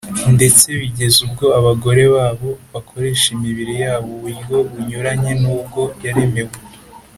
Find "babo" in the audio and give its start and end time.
2.15-2.49